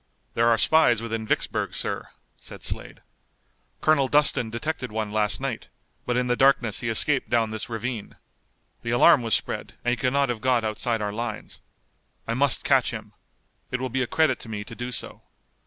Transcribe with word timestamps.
"There 0.33 0.47
are 0.47 0.57
spies 0.57 0.99
within 0.99 1.27
Vicksburg, 1.27 1.75
sir," 1.75 2.07
said 2.35 2.63
Slade. 2.63 3.03
"Colonel 3.81 4.07
Dustin 4.07 4.49
detected 4.49 4.91
one 4.91 5.11
last 5.11 5.39
night, 5.39 5.67
but 6.07 6.17
in 6.17 6.25
the 6.25 6.35
darkness 6.35 6.79
he 6.79 6.89
escaped 6.89 7.29
down 7.29 7.51
this 7.51 7.69
ravine. 7.69 8.15
The 8.81 8.89
alarm 8.89 9.21
was 9.21 9.35
spread 9.35 9.75
and 9.85 9.91
he 9.91 9.95
could 9.97 10.13
not 10.13 10.29
have 10.29 10.41
got 10.41 10.63
outside 10.63 11.03
our 11.03 11.13
lines. 11.13 11.61
I 12.27 12.33
must 12.33 12.63
catch 12.63 12.89
him. 12.89 13.13
It 13.69 13.79
will 13.79 13.89
be 13.89 14.01
a 14.01 14.07
credit 14.07 14.39
to 14.39 14.49
me 14.49 14.63
to 14.63 14.73
do 14.73 14.91
so. 14.91 15.21